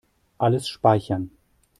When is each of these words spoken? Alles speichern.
Alles 0.39 0.67
speichern. 0.67 1.29